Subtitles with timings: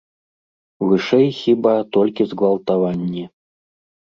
[0.87, 3.29] Вышэй, хіба, толькі згвалтаванні.